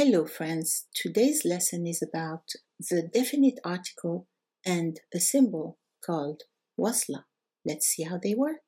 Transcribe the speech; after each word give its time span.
Hello, 0.00 0.26
friends. 0.26 0.86
Today's 0.94 1.42
lesson 1.44 1.84
is 1.84 2.00
about 2.00 2.44
the 2.78 3.10
definite 3.12 3.58
article 3.64 4.28
and 4.64 5.00
a 5.12 5.18
symbol 5.18 5.76
called 6.06 6.42
wasla. 6.78 7.24
Let's 7.66 7.86
see 7.88 8.04
how 8.04 8.20
they 8.22 8.32
work. 8.32 8.62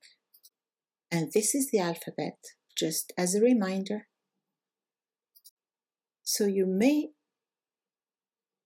And 1.09 1.31
this 1.33 1.55
is 1.55 1.71
the 1.71 1.79
alphabet, 1.79 2.39
just 2.77 3.13
as 3.17 3.37
a 3.37 3.41
reminder. 3.41 4.09
So 6.25 6.47
you 6.47 6.67
may 6.67 7.11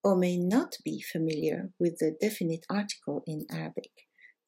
or 0.02 0.16
may 0.16 0.38
not 0.38 0.76
be 0.82 1.02
familiar 1.02 1.68
with 1.78 1.98
the 1.98 2.16
definite 2.18 2.64
article 2.70 3.24
in 3.26 3.44
Arabic. 3.52 3.92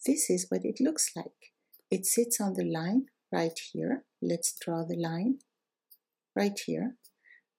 This 0.07 0.31
is 0.31 0.47
what 0.49 0.65
it 0.65 0.81
looks 0.81 1.11
like. 1.15 1.53
It 1.91 2.07
sits 2.07 2.41
on 2.41 2.55
the 2.55 2.65
line 2.65 3.09
right 3.31 3.61
here. 3.75 4.05
Let's 4.23 4.55
draw 4.59 4.85
the 4.89 4.97
line 4.97 5.41
right 6.35 6.59
here. 6.65 6.97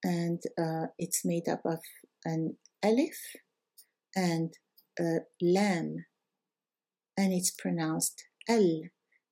And 0.04 0.41
uh, 0.57 0.88
it's 0.98 1.25
made 1.25 1.48
up 1.50 1.61
of 1.66 1.80
an 2.26 2.58
alif 2.84 3.17
and 4.16 4.53
a 4.99 5.20
lam. 5.41 6.05
And 7.17 7.34
it's 7.34 7.52
pronounced 7.52 8.23
al. 8.48 8.81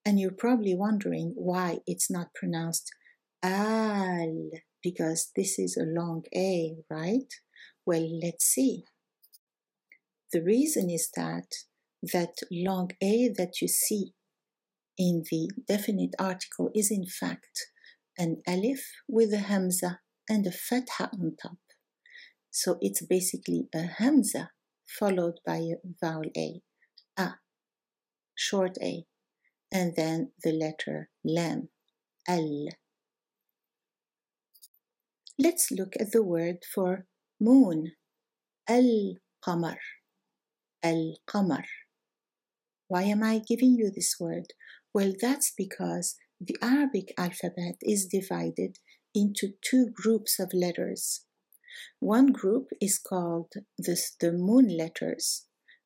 And 0.05 0.19
you're 0.19 0.31
probably 0.31 0.75
wondering 0.75 1.33
why 1.35 1.79
it's 1.87 2.11
not 2.11 2.33
pronounced 2.35 2.91
al, 3.41 4.49
because 4.83 5.31
this 5.35 5.57
is 5.57 5.77
a 5.77 5.83
long 5.83 6.23
A, 6.35 6.75
right? 6.89 7.31
Well, 7.85 8.07
let's 8.21 8.45
see. 8.45 8.83
The 10.31 10.43
reason 10.43 10.89
is 10.89 11.09
that 11.15 11.47
that 12.13 12.35
long 12.51 12.91
A 13.01 13.29
that 13.37 13.61
you 13.61 13.67
see 13.67 14.13
in 14.97 15.23
the 15.29 15.49
definite 15.67 16.15
article 16.19 16.69
is 16.73 16.91
in 16.91 17.05
fact 17.05 17.67
an 18.17 18.41
alif 18.47 18.81
with 19.07 19.33
a 19.33 19.39
hamza 19.39 19.99
and 20.29 20.45
a 20.47 20.51
fatha 20.51 21.09
on 21.13 21.35
top. 21.41 21.57
So 22.51 22.77
it's 22.81 23.05
basically 23.05 23.67
a 23.73 23.83
hamza 23.83 24.51
followed 24.87 25.39
by 25.45 25.57
a 25.57 25.75
vowel 26.01 26.29
A, 26.37 26.61
a, 27.17 27.35
short 28.35 28.77
A, 28.81 29.05
and 29.71 29.93
then 29.95 30.31
the 30.43 30.51
letter 30.51 31.09
lam, 31.23 31.69
al. 32.27 32.67
Let's 35.37 35.69
look 35.69 35.95
at 35.99 36.11
the 36.13 36.23
word 36.23 36.57
for 36.73 37.07
moon, 37.41 37.91
al-qamar, 38.69 39.77
al-qamar. 40.81 41.65
Why 42.87 43.03
am 43.03 43.23
I 43.23 43.41
giving 43.45 43.75
you 43.75 43.91
this 43.93 44.15
word? 44.19 44.53
Well, 44.93 45.11
that's 45.19 45.51
because 45.57 46.15
the 46.39 46.55
Arabic 46.61 47.13
alphabet 47.17 47.75
is 47.81 48.05
divided 48.05 48.77
into 49.15 49.53
two 49.61 49.87
groups 49.93 50.39
of 50.39 50.51
letters. 50.53 51.25
One 51.99 52.27
group 52.27 52.67
is 52.81 52.99
called 52.99 53.51
this, 53.77 54.15
the 54.19 54.31
moon 54.31 54.77
letters, 54.77 55.45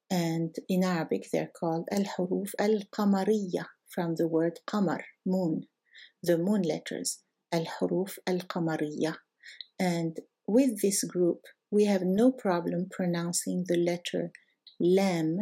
and 0.10 0.56
in 0.68 0.84
Arabic 0.84 1.28
they're 1.32 1.52
called 1.60 1.88
al-huruf 1.92 2.52
al-qamariyya 2.60 3.66
from 3.88 4.16
the 4.16 4.28
word 4.28 4.60
qamar, 4.68 5.02
moon, 5.26 5.68
the 6.24 6.38
moon 6.38 6.64
letters, 6.64 7.20
al-huruf 7.52 8.18
al-qamariyya. 8.28 9.16
And 9.80 10.18
with 10.48 10.82
this 10.82 11.04
group, 11.04 11.42
we 11.72 11.86
have 11.86 12.02
no 12.04 12.32
problem 12.32 12.88
pronouncing 12.90 13.66
the 13.68 13.78
letter 13.78 14.32
lam 14.80 15.38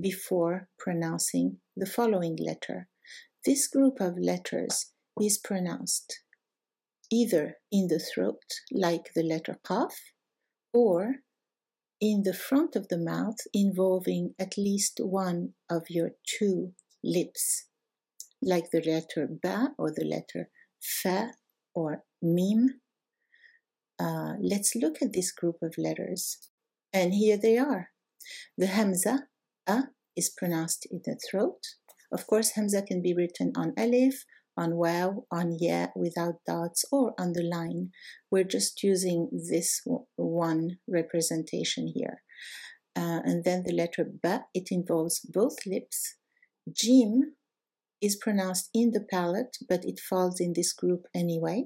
before 0.00 0.68
pronouncing 0.78 1.58
the 1.76 1.86
following 1.86 2.36
letter. 2.40 2.88
This 3.44 3.68
group 3.68 4.00
of 4.00 4.14
letters 4.18 4.92
is 5.20 5.38
pronounced 5.38 6.20
either 7.12 7.56
in 7.70 7.88
the 7.88 7.98
throat, 7.98 8.42
like 8.72 9.12
the 9.14 9.22
letter 9.22 9.58
qaf, 9.66 9.92
or 10.72 11.16
in 12.00 12.22
the 12.24 12.34
front 12.34 12.76
of 12.76 12.88
the 12.88 12.98
mouth, 12.98 13.36
involving 13.52 14.34
at 14.38 14.58
least 14.58 15.00
one 15.00 15.54
of 15.70 15.84
your 15.88 16.10
two 16.26 16.72
lips, 17.02 17.66
like 18.42 18.70
the 18.72 18.82
letter 18.82 19.28
ba 19.42 19.70
or 19.78 19.90
the 19.90 20.04
letter 20.04 20.50
fa 20.80 21.32
or 21.74 22.04
mim. 22.20 22.80
Uh, 23.98 24.34
let's 24.40 24.74
look 24.74 25.00
at 25.00 25.12
this 25.12 25.32
group 25.32 25.56
of 25.62 25.74
letters. 25.78 26.38
And 26.92 27.14
here 27.14 27.38
they 27.40 27.58
are. 27.58 27.90
The 28.58 28.66
hamza 28.66 29.28
a 29.66 29.84
is 30.16 30.30
pronounced 30.36 30.86
in 30.90 31.00
the 31.04 31.18
throat. 31.30 31.60
Of 32.12 32.26
course, 32.26 32.50
Hamza 32.50 32.82
can 32.82 33.02
be 33.02 33.14
written 33.14 33.52
on 33.56 33.72
alif, 33.76 34.24
on 34.56 34.76
waw, 34.76 35.24
on 35.30 35.56
yeah, 35.58 35.88
without 35.96 36.36
dots, 36.46 36.84
or 36.92 37.14
underline. 37.18 37.90
We're 38.30 38.44
just 38.44 38.82
using 38.82 39.28
this 39.32 39.82
one 40.16 40.78
representation 40.88 41.92
here. 41.94 42.22
Uh, 42.96 43.20
and 43.24 43.44
then 43.44 43.64
the 43.64 43.72
letter 43.72 44.06
ba, 44.22 44.44
it 44.54 44.68
involves 44.70 45.20
both 45.20 45.66
lips. 45.66 46.16
Jim 46.70 47.34
is 48.00 48.16
pronounced 48.16 48.70
in 48.72 48.92
the 48.92 49.00
palate, 49.00 49.56
but 49.68 49.84
it 49.84 49.98
falls 49.98 50.40
in 50.40 50.52
this 50.54 50.72
group 50.72 51.06
anyway. 51.14 51.64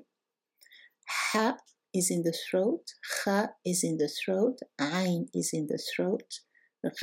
Ha 1.32 1.56
is 1.94 2.10
in 2.10 2.22
the 2.22 2.36
throat, 2.50 2.84
kha 3.24 3.48
is 3.64 3.82
in 3.82 3.98
the 3.98 4.08
throat, 4.08 4.58
ain 4.80 5.26
is 5.34 5.50
in 5.52 5.66
the 5.66 5.82
throat. 5.94 6.40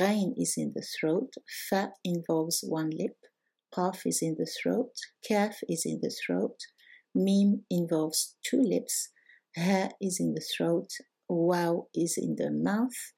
ghain 0.00 0.32
is 0.36 0.54
in 0.56 0.72
the 0.74 0.82
throat, 0.82 1.34
Fa 1.68 1.92
involves 2.02 2.64
one 2.66 2.90
lip, 2.90 3.16
Qaf 3.76 4.06
is 4.06 4.20
in 4.22 4.36
the 4.38 4.46
throat, 4.46 4.92
Kaf 5.26 5.58
is 5.68 5.84
in 5.84 6.00
the 6.02 6.14
throat, 6.24 6.58
Mim 7.14 7.64
involves 7.70 8.36
two 8.42 8.62
lips, 8.62 9.10
Ha 9.56 9.90
is 10.00 10.18
in 10.20 10.34
the 10.34 10.44
throat, 10.56 10.88
Waw 11.28 11.86
is 11.94 12.16
in 12.16 12.36
the 12.36 12.50
mouth, 12.50 13.12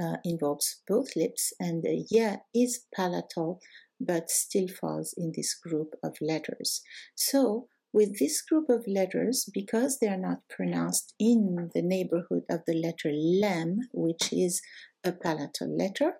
uh, 0.00 0.16
involves 0.24 0.82
both 0.86 1.16
lips, 1.16 1.52
and 1.58 1.82
the 1.82 2.06
Ya 2.10 2.36
is 2.54 2.84
palatal 2.94 3.60
but 4.00 4.30
still 4.30 4.68
falls 4.68 5.12
in 5.16 5.32
this 5.34 5.54
group 5.54 5.94
of 6.04 6.16
letters. 6.20 6.82
So, 7.14 7.68
with 7.92 8.18
this 8.18 8.42
group 8.42 8.68
of 8.68 8.84
letters, 8.86 9.48
because 9.52 9.98
they 9.98 10.08
are 10.08 10.18
not 10.18 10.48
pronounced 10.48 11.14
in 11.18 11.70
the 11.74 11.82
neighborhood 11.82 12.44
of 12.50 12.60
the 12.66 12.74
letter 12.74 13.10
lam, 13.12 13.80
which 13.92 14.32
is 14.32 14.60
a 15.02 15.12
palatal 15.12 15.76
letter, 15.76 16.14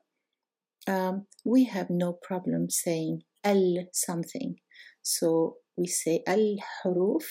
um, 0.87 1.27
we 1.45 1.65
have 1.65 1.91
no 1.91 2.13
problem 2.13 2.71
saying 2.71 3.23
al 3.45 3.87
something. 3.93 4.57
So 5.03 5.57
we 5.77 5.87
say 5.87 6.23
al 6.27 6.57
huruf. 6.85 7.25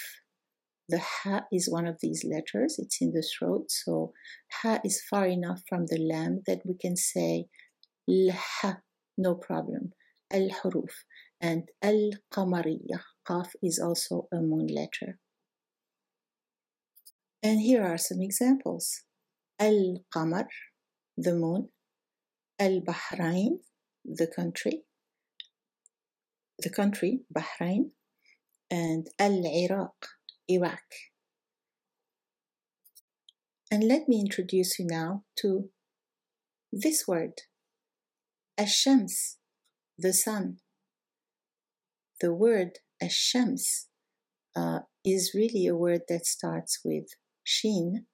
The 0.89 0.99
ha 0.99 1.41
is 1.51 1.69
one 1.69 1.85
of 1.85 1.97
these 2.01 2.23
letters, 2.23 2.75
it's 2.79 3.01
in 3.01 3.11
the 3.11 3.21
throat. 3.21 3.65
So 3.69 4.13
ha 4.61 4.79
is 4.85 5.01
far 5.09 5.27
enough 5.27 5.61
from 5.67 5.85
the 5.87 5.99
lam 5.99 6.43
that 6.47 6.61
we 6.65 6.77
can 6.79 6.95
say 6.95 7.47
ha, 8.09 8.77
no 9.17 9.35
problem. 9.35 9.91
Al 10.31 10.49
huruf. 10.49 11.03
And 11.41 11.63
al 11.81 12.11
qamariyah. 12.33 13.03
Qaf 13.27 13.49
is 13.61 13.79
also 13.79 14.27
a 14.33 14.37
moon 14.37 14.67
letter. 14.67 15.19
And 17.43 17.59
here 17.59 17.83
are 17.83 17.97
some 17.97 18.21
examples. 18.21 19.03
Al 19.59 19.97
qamar 20.15 20.47
the 21.17 21.33
moon, 21.33 21.69
Al 22.59 22.81
Bahrain, 22.81 23.59
the 24.05 24.27
country, 24.27 24.83
the 26.59 26.69
country, 26.69 27.21
Bahrain, 27.33 27.91
and 28.69 29.07
Al 29.19 29.45
Iraq, 29.45 30.07
Iraq. 30.47 30.83
And 33.71 33.83
let 33.83 34.07
me 34.07 34.19
introduce 34.19 34.79
you 34.79 34.87
now 34.89 35.23
to 35.39 35.69
this 36.71 37.07
word, 37.07 37.41
Ash-Shams, 38.57 39.37
the 39.97 40.13
sun. 40.13 40.57
The 42.21 42.33
word 42.33 42.79
Ash-Shams 43.01 43.87
uh, 44.55 44.79
is 45.05 45.33
really 45.35 45.67
a 45.67 45.75
word 45.75 46.01
that 46.09 46.25
starts 46.25 46.79
with 46.83 47.05
Shin 47.43 48.05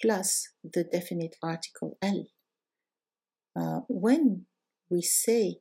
plus 0.00 0.48
the 0.64 0.84
definite 0.84 1.36
article 1.42 1.96
al. 2.02 2.26
Uh, 3.54 3.80
when 3.88 4.46
we 4.90 5.02
say 5.02 5.56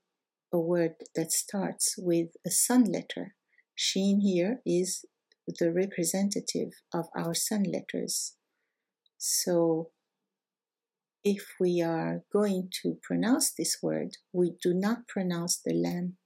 a 0.53 0.59
word 0.59 0.95
that 1.15 1.31
starts 1.31 1.95
with 1.97 2.29
a 2.45 2.51
sun 2.51 2.85
letter, 2.85 3.35
Sheen 3.75 4.21
here 4.21 4.61
is 4.65 5.05
the 5.47 5.71
representative 5.71 6.69
of 6.93 7.07
our 7.15 7.33
sun 7.33 7.63
letters. 7.63 8.35
So 9.17 9.89
if 11.23 11.55
we 11.59 11.81
are 11.81 12.23
going 12.31 12.69
to 12.83 12.97
pronounce 13.01 13.51
this 13.51 13.77
word, 13.81 14.17
we 14.33 14.53
do 14.61 14.73
not 14.73 15.07
pronounce 15.07 15.59
the 15.63 15.73
lam. 15.73 16.17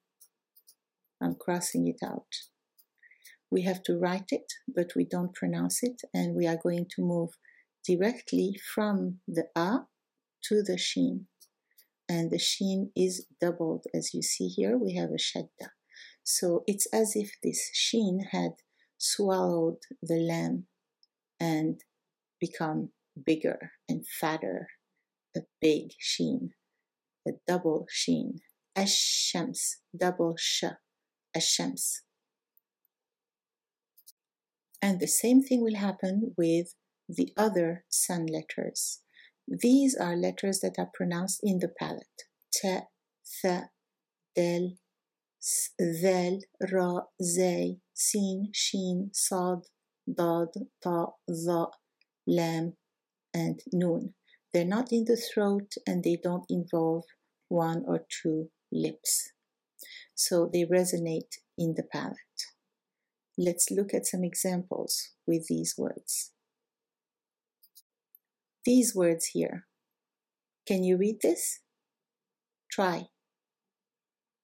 I'm 1.21 1.36
crossing 1.36 1.88
it 1.88 2.06
out. 2.06 2.28
We 3.51 3.62
have 3.62 3.83
to 3.83 3.98
write 3.98 4.30
it, 4.30 4.51
but 4.68 4.92
we 4.95 5.06
don't 5.06 5.33
pronounce 5.33 5.83
it, 5.83 6.01
and 6.13 6.36
we 6.36 6.48
are 6.48 6.57
going 6.62 6.88
to 6.95 7.01
move 7.01 7.30
directly 7.88 8.60
from 8.74 9.19
the 9.28 9.45
A 9.56 9.88
to 10.50 10.63
the 10.63 10.78
Shin. 10.78 11.28
And 12.07 12.31
the 12.31 12.40
Shin 12.40 12.92
is 12.96 13.25
doubled. 13.42 13.86
As 13.94 14.13
you 14.13 14.22
see 14.22 14.48
here, 14.48 14.78
we 14.78 14.96
have 14.96 15.10
a 15.10 15.18
Shadda. 15.18 15.69
So 16.24 16.63
it's 16.68 16.88
as 16.94 17.13
if 17.16 17.31
this 17.44 17.69
Shin 17.74 18.28
had 18.31 18.52
swallowed 18.98 19.78
the 20.02 20.16
lam 20.16 20.68
and 21.40 21.81
become 22.40 22.90
bigger 23.25 23.72
and 23.90 24.06
fatter, 24.19 24.68
a 25.36 25.42
big 25.62 25.92
sheen, 26.00 26.52
a 27.28 27.31
double 27.48 27.86
sheen. 27.90 28.40
Ash-shams, 28.78 29.78
double 29.98 30.36
sh, 30.38 30.66
ash-shams. 31.34 32.02
And 34.81 35.00
the 35.00 35.07
same 35.07 35.42
thing 35.42 35.63
will 35.63 35.78
happen 35.78 36.34
with 36.38 36.75
the 37.07 37.31
other 37.38 37.86
sun 37.88 38.25
letters. 38.25 39.00
These 39.49 39.96
are 39.96 40.17
letters 40.17 40.61
that 40.61 40.75
are 40.78 40.90
pronounced 40.93 41.40
in 41.43 41.58
the 41.58 41.69
palate. 41.69 42.25
Ta, 42.62 42.82
tha, 43.43 43.70
del, 44.34 44.76
ذال 45.81 46.40
را 46.61 47.12
زي 47.20 47.81
سين 47.94 48.50
شين 48.55 49.11
صاد 49.14 49.62
ضاد 50.11 50.52
طاء 50.82 51.19
ظاء 51.31 51.70
lam 52.26 52.76
and 53.34 53.61
nun. 53.72 54.14
They're 54.52 54.64
not 54.76 54.93
in 54.93 55.05
the 55.05 55.17
throat 55.17 55.75
and 55.87 56.05
they 56.05 56.19
don't 56.22 56.44
involve 56.50 57.05
one 57.49 57.84
or 57.87 58.05
two 58.22 58.50
lips. 58.70 59.32
So 60.14 60.50
they 60.52 60.64
resonate 60.64 61.34
in 61.56 61.75
the 61.76 61.82
palate. 61.82 62.40
Let's 63.38 63.70
look 63.70 63.94
at 63.94 64.06
some 64.06 64.25
examples 64.25 65.11
with 65.26 65.46
these 65.49 65.75
words. 65.78 66.32
These 68.65 68.95
words 68.95 69.27
here. 69.27 69.67
Can 70.67 70.83
you 70.83 70.97
read 70.97 71.17
this? 71.21 71.59
Try. 72.71 73.03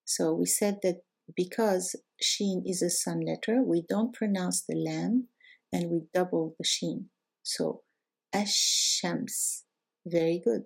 So 0.05 0.33
we 0.33 0.45
said 0.45 0.79
that 0.83 1.01
because 1.35 1.95
sheen 2.21 2.63
is 2.65 2.81
a 2.81 2.89
sun 2.89 3.21
letter, 3.21 3.63
we 3.63 3.83
don't 3.87 4.13
pronounce 4.13 4.61
the 4.61 4.75
lam 4.75 5.27
and 5.73 5.89
we 5.89 6.01
double 6.13 6.55
the 6.59 6.65
sheen. 6.65 7.09
So 7.43 7.81
ashams. 8.33 9.63
Very 10.05 10.41
good. 10.43 10.65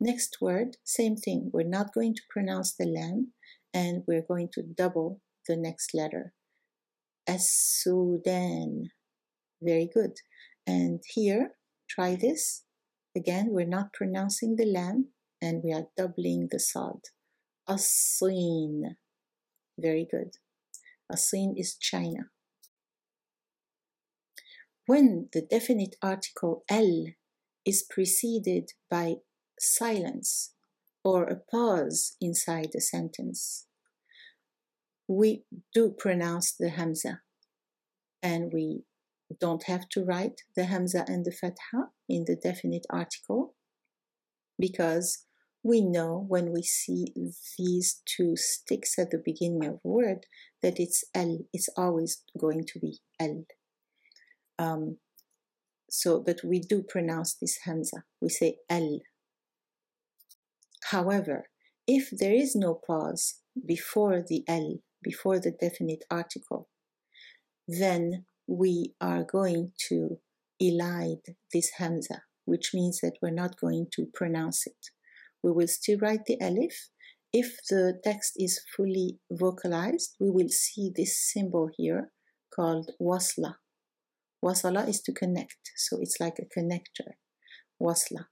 Next 0.00 0.38
word, 0.40 0.76
same 0.84 1.16
thing. 1.16 1.50
We're 1.52 1.66
not 1.66 1.94
going 1.94 2.14
to 2.14 2.22
pronounce 2.30 2.74
the 2.74 2.86
lam 2.86 3.32
and 3.74 4.02
we're 4.06 4.24
going 4.26 4.48
to 4.54 4.62
double 4.62 5.20
the 5.48 5.56
next 5.56 5.94
letter. 5.94 6.32
As-Sudan. 7.26 8.90
Very 9.62 9.88
good. 9.92 10.12
And 10.66 11.00
here, 11.14 11.52
try 11.94 12.16
this. 12.16 12.64
Again, 13.16 13.48
we're 13.50 13.66
not 13.66 13.92
pronouncing 13.92 14.56
the 14.56 14.64
lam 14.64 15.08
and 15.40 15.62
we 15.62 15.72
are 15.72 15.88
doubling 15.96 16.48
the 16.50 16.58
sod. 16.58 17.00
As-Sin. 17.68 18.96
Very 19.78 20.06
good. 20.10 20.36
As-Sin 21.10 21.54
is 21.56 21.76
China. 21.76 22.30
When 24.86 25.28
the 25.32 25.42
definite 25.42 25.96
article 26.02 26.64
al 26.70 27.06
is 27.64 27.84
preceded 27.88 28.70
by 28.90 29.16
silence 29.60 30.54
or 31.04 31.24
a 31.24 31.36
pause 31.36 32.16
inside 32.20 32.70
the 32.72 32.80
sentence, 32.80 33.66
we 35.06 35.44
do 35.74 35.94
pronounce 35.96 36.54
the 36.58 36.70
hamza 36.70 37.20
and 38.22 38.52
we 38.52 38.84
don't 39.40 39.64
have 39.64 39.88
to 39.88 40.04
write 40.04 40.42
the 40.56 40.64
hamza 40.64 41.04
and 41.06 41.24
the 41.24 41.32
fatha 41.32 41.88
in 42.08 42.24
the 42.26 42.36
definite 42.36 42.86
article 42.90 43.54
because 44.58 45.24
we 45.64 45.80
know 45.80 46.24
when 46.28 46.52
we 46.52 46.62
see 46.62 47.06
these 47.56 48.02
two 48.04 48.34
sticks 48.36 48.98
at 48.98 49.10
the 49.10 49.22
beginning 49.24 49.64
of 49.64 49.74
a 49.74 49.88
word 49.88 50.26
that 50.62 50.78
it's 50.78 51.04
al 51.14 51.38
it's 51.52 51.68
always 51.76 52.22
going 52.38 52.64
to 52.66 52.78
be 52.78 52.98
al 53.20 53.44
um, 54.58 54.98
so 55.90 56.20
but 56.20 56.40
we 56.44 56.58
do 56.58 56.82
pronounce 56.82 57.34
this 57.34 57.58
hamza. 57.64 58.04
We 58.20 58.28
say 58.28 58.56
al 58.70 59.00
however 60.90 61.48
if 61.86 62.10
there 62.10 62.32
is 62.32 62.54
no 62.54 62.74
pause 62.74 63.40
before 63.66 64.22
the 64.26 64.44
al 64.48 64.78
before 65.02 65.40
the 65.40 65.50
definite 65.50 66.04
article, 66.10 66.68
then 67.66 68.24
we 68.46 68.94
are 69.00 69.24
going 69.24 69.72
to 69.88 70.18
elide 70.60 71.34
this 71.52 71.70
hamza, 71.78 72.22
which 72.44 72.70
means 72.74 73.00
that 73.02 73.16
we're 73.20 73.30
not 73.30 73.60
going 73.60 73.86
to 73.92 74.06
pronounce 74.14 74.66
it. 74.66 74.90
We 75.42 75.52
will 75.52 75.68
still 75.68 75.98
write 76.00 76.24
the 76.26 76.38
alif. 76.40 76.88
If 77.32 77.56
the 77.68 77.98
text 78.04 78.34
is 78.36 78.60
fully 78.76 79.18
vocalized, 79.30 80.16
we 80.20 80.30
will 80.30 80.50
see 80.50 80.92
this 80.94 81.18
symbol 81.18 81.70
here 81.76 82.12
called 82.54 82.90
wasla. 83.00 83.54
Wasala 84.44 84.88
is 84.88 85.00
to 85.02 85.12
connect, 85.12 85.70
so 85.76 85.98
it's 86.00 86.18
like 86.20 86.38
a 86.38 86.58
connector, 86.60 87.12
wasla, 87.80 88.26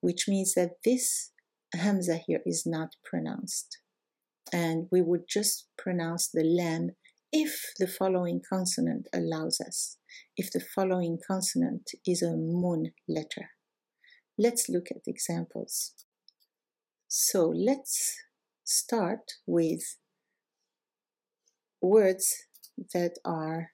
which 0.00 0.26
means 0.28 0.54
that 0.54 0.72
this 0.84 1.30
hamza 1.72 2.18
here 2.26 2.42
is 2.44 2.64
not 2.66 2.90
pronounced 3.04 3.78
and 4.52 4.86
we 4.90 5.00
would 5.00 5.22
just 5.28 5.68
pronounce 5.78 6.28
the 6.28 6.44
lam 6.44 6.90
if 7.32 7.72
the 7.78 7.86
following 7.86 8.40
consonant 8.46 9.08
allows 9.14 9.58
us, 9.60 9.96
if 10.36 10.52
the 10.52 10.60
following 10.60 11.18
consonant 11.26 11.90
is 12.06 12.22
a 12.22 12.36
moon 12.36 12.92
letter. 13.08 13.50
Let's 14.38 14.68
look 14.68 14.88
at 14.90 15.02
examples. 15.06 15.94
So 17.08 17.48
let's 17.48 18.14
start 18.64 19.32
with 19.46 19.98
words 21.80 22.34
that 22.94 23.18
are 23.24 23.72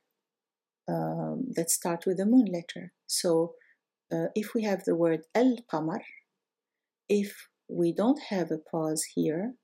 um, 0.89 1.45
that 1.55 1.71
start 1.71 2.05
with 2.07 2.19
a 2.19 2.27
moon 2.27 2.47
letter. 2.47 2.93
So 3.07 3.55
uh, 4.13 4.29
if 4.35 4.55
we 4.55 4.63
have 4.63 4.85
the 4.85 4.97
word 4.97 5.21
al 5.35 5.57
qamar, 5.71 6.01
if 7.09 7.49
we 7.69 7.93
don't 7.93 8.21
have 8.31 8.51
a 8.51 8.59
pause 8.59 9.05
here, 9.15 9.55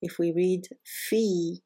if 0.00 0.18
we 0.18 0.32
read 0.32 0.62
fi 0.84 1.60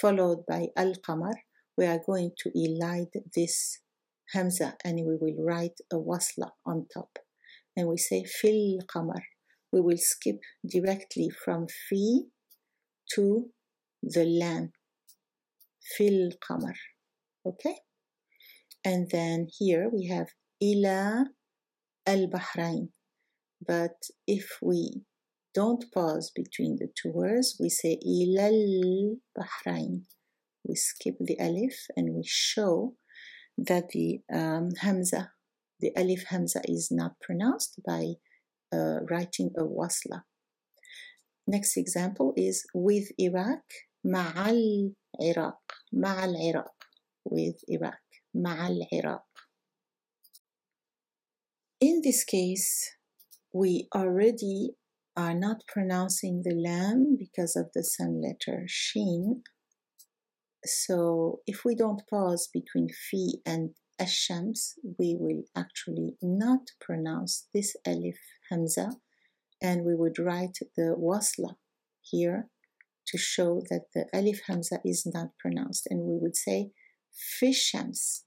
followed 0.00 0.44
by 0.48 0.66
al 0.76 0.94
qamar, 1.06 1.34
we 1.76 1.86
are 1.86 2.00
going 2.04 2.30
to 2.38 2.50
elide 2.50 3.16
this 3.34 3.80
hamza 4.32 4.74
and 4.84 4.96
we 4.96 5.16
will 5.20 5.44
write 5.44 5.78
a 5.92 5.96
wasla 5.96 6.50
on 6.64 6.86
top. 6.92 7.18
And 7.76 7.88
we 7.88 7.96
say 7.96 8.24
fil 8.24 8.78
qamar. 8.94 9.22
We 9.72 9.80
will 9.80 9.98
skip 9.98 10.36
directly 10.68 11.28
from 11.44 11.66
fi 11.68 12.22
to 13.14 13.50
the 14.02 14.24
lam. 14.24 14.72
Fil 15.96 16.30
qamar. 16.48 16.74
Okay? 17.44 17.76
And 18.84 19.08
then 19.10 19.48
here 19.58 19.90
we 19.92 20.06
have 20.06 20.28
ila 20.62 21.26
al 22.06 22.26
bahrain. 22.28 22.88
But 23.66 23.96
if 24.26 24.58
we 24.62 25.02
don't 25.56 25.86
pause 25.90 26.30
between 26.36 26.76
the 26.76 26.88
two 27.00 27.10
words. 27.10 27.56
We 27.58 27.70
say 27.70 27.98
ilal 28.06 29.16
Bahrain. 29.36 30.02
We 30.68 30.74
skip 30.74 31.14
the 31.18 31.38
alif 31.40 31.86
and 31.96 32.14
we 32.14 32.24
show 32.26 32.94
that 33.56 33.88
the 33.88 34.20
um, 34.30 34.68
hamza, 34.82 35.30
the 35.80 35.92
alif 35.96 36.24
hamza, 36.28 36.60
is 36.64 36.88
not 36.90 37.12
pronounced 37.22 37.80
by 37.86 38.14
uh, 38.70 38.98
writing 39.08 39.50
a 39.56 39.62
wasla. 39.62 40.24
Next 41.46 41.78
example 41.78 42.34
is 42.36 42.66
with 42.74 43.08
Iraq, 43.16 43.64
ma'al 44.04 44.92
Iraq, 45.18 45.62
ma'al 45.94 46.34
Iraq, 46.50 46.76
with 47.24 47.56
Iraq, 47.66 48.02
ma'al 48.36 48.80
Iraq. 48.92 49.24
In 51.80 52.02
this 52.04 52.24
case, 52.24 52.96
we 53.54 53.88
already 53.94 54.72
are 55.16 55.34
not 55.34 55.62
pronouncing 55.66 56.42
the 56.44 56.54
lam 56.54 57.16
because 57.18 57.56
of 57.56 57.70
the 57.74 57.82
sun 57.82 58.20
letter 58.20 58.64
shin. 58.66 59.42
So 60.64 61.40
if 61.46 61.64
we 61.64 61.74
don't 61.74 62.02
pause 62.08 62.48
between 62.52 62.88
fi 62.88 63.40
and 63.46 63.70
ashams, 64.00 64.74
we 64.98 65.16
will 65.18 65.44
actually 65.56 66.16
not 66.20 66.70
pronounce 66.80 67.48
this 67.54 67.76
alif 67.86 68.18
hamza 68.50 68.90
and 69.62 69.84
we 69.84 69.94
would 69.94 70.18
write 70.18 70.58
the 70.76 70.94
wasla 70.98 71.54
here 72.02 72.48
to 73.06 73.16
show 73.16 73.62
that 73.70 73.86
the 73.94 74.06
alif 74.12 74.42
hamza 74.46 74.80
is 74.84 75.06
not 75.06 75.28
pronounced 75.38 75.86
and 75.88 76.00
we 76.00 76.18
would 76.20 76.36
say 76.36 76.70
fishams. 77.40 78.22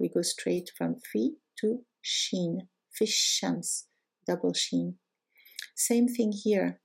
We 0.00 0.08
go 0.08 0.22
straight 0.22 0.70
from 0.76 0.96
fi 1.12 1.30
to 1.60 1.80
shin, 2.02 2.68
fishams, 3.00 3.84
double 4.26 4.54
shin. 4.54 4.96
Same 5.78 6.08
thing 6.08 6.32
here. 6.32 6.80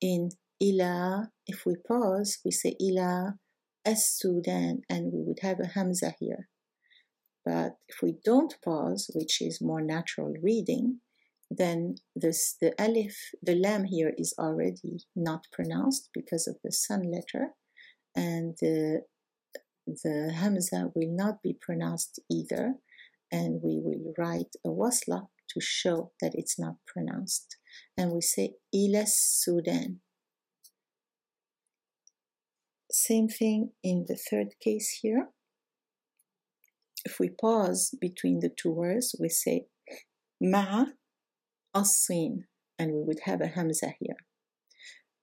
In 0.00 0.30
ila, 0.60 1.30
if 1.46 1.64
we 1.64 1.76
pause, 1.76 2.38
we 2.44 2.50
say 2.50 2.74
ila 2.82 3.36
as 3.84 4.10
Sudan, 4.10 4.82
and 4.90 5.12
we 5.12 5.22
would 5.22 5.38
have 5.42 5.60
a 5.60 5.68
hamza 5.68 6.12
here. 6.18 6.48
But 7.44 7.76
if 7.88 8.02
we 8.02 8.16
don't 8.24 8.56
pause, 8.64 9.08
which 9.14 9.40
is 9.40 9.62
more 9.62 9.80
natural 9.80 10.34
reading, 10.42 11.00
then 11.50 11.94
this 12.16 12.56
the 12.60 12.74
alif, 12.80 13.16
the 13.40 13.54
lam 13.54 13.84
here 13.84 14.12
is 14.18 14.34
already 14.36 14.98
not 15.14 15.44
pronounced 15.52 16.10
because 16.12 16.48
of 16.48 16.56
the 16.64 16.72
sun 16.72 17.02
letter, 17.12 17.54
and 18.16 18.56
the 18.60 19.02
the 19.86 20.32
hamza 20.34 20.90
will 20.96 21.14
not 21.14 21.42
be 21.44 21.56
pronounced 21.60 22.18
either, 22.28 22.74
and 23.30 23.62
we 23.62 23.78
will 23.80 24.12
write 24.18 24.56
a 24.66 24.68
wasla 24.68 25.28
to 25.50 25.60
show 25.60 26.10
that 26.20 26.34
it's 26.34 26.58
not 26.58 26.74
pronounced 26.84 27.57
And 27.97 28.11
we 28.11 28.21
say 28.21 28.55
إلى 28.73 29.07
Sudan. 29.07 29.99
Same 32.91 33.27
thing 33.27 33.71
in 33.83 34.05
the 34.07 34.17
third 34.29 34.53
case 34.63 34.99
here. 35.01 35.29
If 37.05 37.19
we 37.19 37.29
pause 37.29 37.95
between 37.99 38.39
the 38.39 38.49
two 38.49 38.71
words, 38.71 39.15
we 39.19 39.29
say 39.29 39.67
مع 40.43 40.93
الصين 41.75 42.43
and 42.79 42.93
we 42.93 43.03
would 43.03 43.19
have 43.25 43.41
a 43.41 43.47
hamza 43.47 43.93
here. 43.99 44.15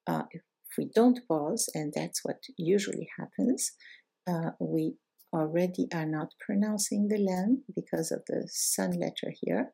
Uh, 0.06 0.24
if 0.32 0.42
we 0.78 0.88
don't 0.94 1.20
pause, 1.28 1.68
and 1.74 1.92
that's 1.94 2.20
what 2.24 2.38
usually 2.56 3.08
happens, 3.18 3.72
uh, 4.28 4.50
we 4.60 4.94
already 5.32 5.86
are 5.92 6.06
not 6.06 6.28
pronouncing 6.44 7.08
the 7.08 7.18
lam 7.18 7.62
because 7.74 8.10
of 8.10 8.22
the 8.26 8.48
sun 8.50 8.92
letter 8.92 9.32
here. 9.42 9.72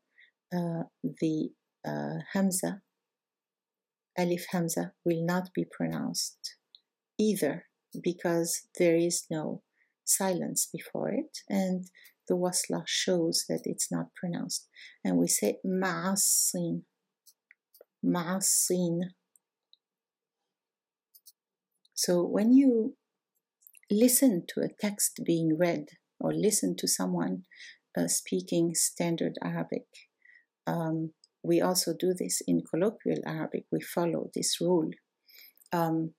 Uh, 0.55 0.85
the 1.21 1.51
uh, 1.88 2.20
hamza, 2.34 2.82
alif 4.18 4.46
hamza, 4.52 4.94
will 5.06 5.26
not 5.26 5.50
be 5.54 5.66
pronounced 5.70 6.56
either 7.20 7.66
because 8.04 8.68
there 8.80 8.96
is 8.96 9.26
no 9.30 9.62
silence 10.06 10.68
before 10.72 11.10
it, 11.10 11.40
and 11.50 11.86
the 12.28 12.36
wasla 12.36 12.84
shows 12.86 13.46
that 13.50 13.62
it's 13.66 13.92
not 13.92 14.08
pronounced. 14.16 14.68
And 15.04 15.18
we 15.18 15.28
say 15.28 15.58
ma'asin, 15.66 16.84
ma'asin. 18.06 19.00
So 21.94 22.24
when 22.24 22.54
you 22.54 22.96
listen 23.92 24.46
to 24.50 24.62
a 24.62 24.70
text 24.80 25.22
being 25.26 25.58
read 25.60 25.86
or 26.20 26.34
listen 26.34 26.76
to 26.78 26.88
someone 26.88 27.44
uh, 27.98 28.08
speaking 28.08 28.72
standard 28.74 29.34
Arabic, 29.44 29.86
um, 30.66 31.12
we 31.44 31.62
also 31.62 31.94
do 31.98 32.14
this 32.14 32.42
in 32.48 32.62
colloquial 32.70 33.20
Arabic. 33.26 33.66
We 33.72 33.82
follow 33.82 34.30
this 34.36 34.58
rule. 34.62 34.92
Um, 35.74 36.14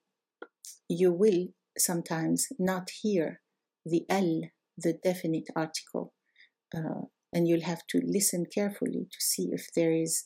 you 0.89 1.13
will 1.13 1.49
sometimes 1.79 2.49
not 2.59 2.89
hear 3.03 3.41
the 3.85 4.05
al, 4.09 4.43
the 4.77 4.95
definite 5.03 5.49
article, 5.55 6.13
uh, 6.75 7.07
and 7.33 7.49
you'll 7.49 7.63
have 7.63 7.87
to 7.91 8.01
listen 8.05 8.47
carefully 8.53 9.07
to 9.11 9.19
see 9.21 9.51
if 9.53 9.69
there 9.75 9.93
is 9.93 10.25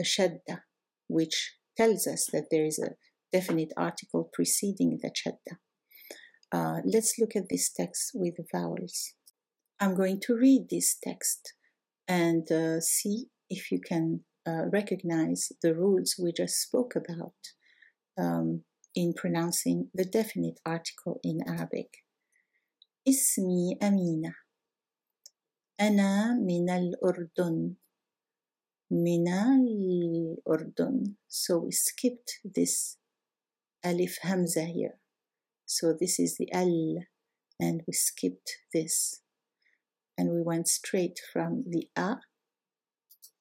a 0.00 0.04
shadda, 0.04 0.60
which 1.08 1.56
tells 1.76 2.06
us 2.06 2.26
that 2.32 2.46
there 2.50 2.64
is 2.64 2.78
a 2.78 2.94
definite 3.32 3.72
article 3.76 4.30
preceding 4.32 4.98
the 5.02 5.10
shadda. 5.10 5.56
Uh, 6.52 6.80
let's 6.84 7.14
look 7.18 7.34
at 7.34 7.48
this 7.50 7.70
text 7.72 8.12
with 8.14 8.36
the 8.36 8.44
vowels. 8.52 9.14
I'm 9.80 9.94
going 9.94 10.20
to 10.22 10.34
read 10.34 10.68
this 10.70 10.96
text 11.02 11.54
and 12.08 12.50
uh, 12.50 12.80
see 12.80 13.26
if 13.50 13.70
you 13.70 13.80
can 13.80 14.20
uh, 14.47 14.65
recognize 14.71 15.51
the 15.61 15.73
rules 15.75 16.15
we 16.21 16.31
just 16.31 16.61
spoke 16.61 16.93
about. 16.95 17.33
Um, 18.17 18.63
in 18.95 19.13
pronouncing 19.13 19.89
the 19.93 20.05
definite 20.05 20.59
article 20.65 21.19
in 21.23 21.39
Arabic. 21.47 22.03
اسمي 23.07 23.77
أمينة 23.83 24.35
أنا 25.79 26.33
من 26.33 26.69
الأردن 26.69 27.75
من 28.91 29.27
الأردن 29.27 31.15
so 31.27 31.57
we 31.57 31.71
skipped 31.71 32.39
this 32.43 32.97
alif 33.83 34.19
hamza 34.21 34.65
here 34.65 34.99
so 35.65 35.93
this 35.99 36.19
is 36.19 36.37
the 36.37 36.51
al 36.51 36.97
and 37.59 37.81
we 37.87 37.93
skipped 37.93 38.57
this 38.73 39.21
and 40.17 40.29
we 40.29 40.41
went 40.41 40.67
straight 40.67 41.19
from 41.33 41.63
the 41.67 41.89
a 41.97 42.17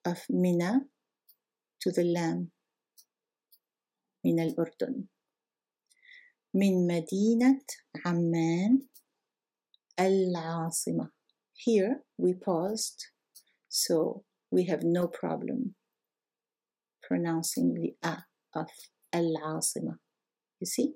of 0.06 0.24
mina 0.30 0.86
to 1.85 1.91
the 1.91 2.03
lam 2.03 2.51
من 4.25 4.39
الأردن. 4.39 5.07
من 6.55 6.87
مدينة 6.87 7.61
عمان 8.05 8.87
العاصمة. 9.99 11.11
Here 11.53 12.03
we 12.17 12.33
paused 12.33 13.05
so 13.69 14.23
we 14.49 14.65
have 14.65 14.83
no 14.83 15.07
problem 15.07 15.75
pronouncing 17.03 17.75
the 17.75 17.95
A 18.03 18.23
of 18.55 18.67
العاصمة. 19.13 19.99
You 20.59 20.65
see? 20.65 20.95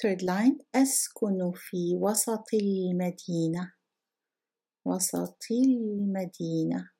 Third 0.00 0.22
line 0.22 0.58
أسكن 0.74 1.52
في 1.54 1.96
وسط 1.96 2.54
المدينة. 2.54 3.72
وسط 4.84 5.44
المدينة 5.50 6.90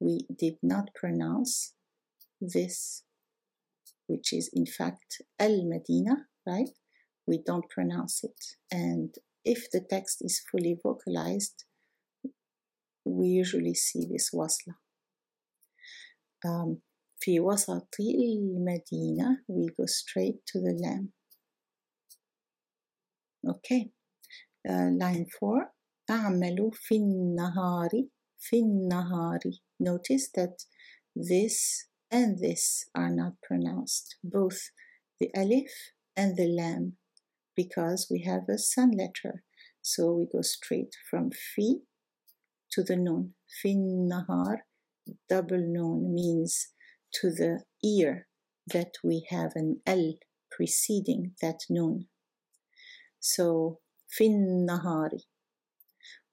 we 0.00 0.26
did 0.38 0.54
not 0.62 0.90
pronounce 0.94 1.74
this, 2.40 3.02
which 4.06 4.32
is 4.32 4.50
in 4.52 4.66
fact 4.66 5.22
el 5.38 5.64
Medina, 5.64 6.26
right? 6.46 6.70
We 7.26 7.40
don't 7.44 7.68
pronounce 7.70 8.22
it. 8.22 8.40
And 8.70 9.14
if 9.44 9.70
the 9.72 9.80
text 9.88 10.18
is 10.20 10.42
fully 10.50 10.76
vocalized, 10.82 11.64
we 13.04 13.28
usually 13.28 13.74
see 13.74 14.06
this 14.10 14.30
wasla. 14.32 14.74
Um, 16.44 16.82
في 17.20 17.40
وسط 17.40 17.96
المدينة 18.00 19.44
we 19.48 19.68
go 19.78 19.86
straight 19.86 20.44
to 20.46 20.60
the 20.60 20.74
lam. 20.82 21.12
Okay, 23.46 23.90
uh, 24.68 24.90
line 24.90 25.26
4 25.40 25.74
أعمل 26.10 26.70
في 26.72 26.96
النهار 26.96 28.08
في 28.38 28.56
النهار 28.56 29.40
Notice 29.79 30.29
that 30.35 30.65
this 31.15 31.87
and 32.11 32.39
this 32.39 32.85
are 32.95 33.09
not 33.09 33.33
pronounced, 33.43 34.15
both 34.23 34.71
the 35.19 35.29
alif 35.35 35.71
and 36.15 36.35
the 36.35 36.47
lam, 36.47 36.97
because 37.55 38.07
we 38.09 38.23
have 38.23 38.43
a 38.49 38.57
sun 38.57 38.91
letter. 38.91 39.43
So 39.81 40.11
we 40.11 40.25
go 40.31 40.41
straight 40.41 40.95
from 41.09 41.31
fi 41.31 41.79
to 42.71 42.83
the 42.83 42.95
nun. 42.95 43.33
Fin 43.61 44.09
nahar, 44.11 44.57
double 45.27 45.61
nun 45.61 46.13
means 46.13 46.69
to 47.13 47.29
the 47.31 47.63
ear 47.83 48.27
that 48.67 48.93
we 49.03 49.25
have 49.29 49.51
an 49.55 49.81
L 49.85 50.13
preceding 50.51 51.31
that 51.41 51.61
nun. 51.69 52.07
So 53.19 53.79
fin 54.07 54.67
nahari. 54.69 55.23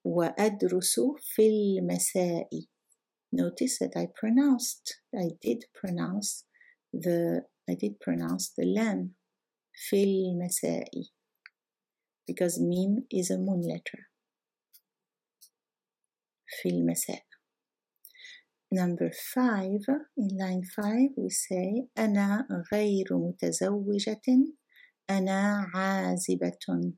وأدرس 0.05 0.99
في 1.21 1.47
المساء 1.47 2.49
notice 3.31 3.79
that 3.79 3.93
I 3.95 4.07
pronounced, 4.15 5.01
I 5.15 5.31
did 5.41 5.65
pronounce 5.73 6.45
the, 6.93 7.43
I 7.69 7.75
did 7.75 7.99
pronounce 7.99 8.53
the 8.57 8.65
lam 8.65 9.15
fil 9.89 10.35
masai 10.35 11.11
because 12.25 12.59
mim 12.59 13.05
is 13.11 13.29
a 13.31 13.37
moon 13.37 13.61
letter. 13.61 14.07
Fil 16.61 16.81
masa. 16.81 17.19
Number 18.71 19.11
five, 19.33 19.79
in 20.17 20.37
line 20.37 20.63
five, 20.75 21.11
we 21.15 21.29
say 21.29 21.87
أنا 21.97 22.47
غير 22.73 23.07
متزوجة 23.11 24.21
أنا 25.09 25.71
عازبة 25.73 26.93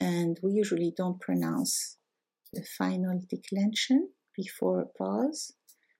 and 0.00 0.38
we 0.42 0.52
usually 0.52 0.92
don't 0.96 1.20
pronounce 1.20 1.96
the 2.52 2.62
final 2.78 3.18
declension 3.30 4.10
before 4.38 4.80
a 4.80 4.86
pause. 4.98 5.52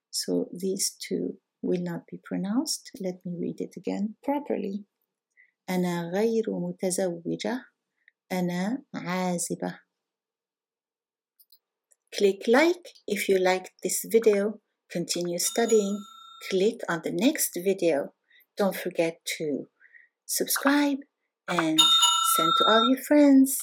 So 0.09 0.47
these 0.53 0.95
two 0.99 1.37
will 1.61 1.81
not 1.81 2.07
be 2.09 2.19
pronounced. 2.23 2.91
Let 2.99 3.15
me 3.25 3.35
read 3.39 3.59
it 3.59 3.75
again 3.77 4.15
properly. 4.23 4.85
أنا 5.69 6.11
غير 6.13 6.43
متزوجة 6.49 7.65
أنا 8.31 8.83
عازبة 8.93 9.79
Click 12.15 12.47
like 12.47 12.93
if 13.07 13.27
you 13.27 13.37
liked 13.37 13.73
this 13.83 14.05
video. 14.05 14.61
Continue 14.89 15.37
studying. 15.37 15.99
Click 16.49 16.79
on 16.87 17.01
the 17.03 17.11
next 17.11 17.51
video. 17.61 18.13
Don't 18.55 18.75
forget 18.75 19.19
to 19.37 19.65
subscribe 20.25 20.99
and 21.49 21.77
send 22.35 22.51
to 22.57 22.65
all 22.69 22.87
your 22.89 23.03
friends. 23.03 23.57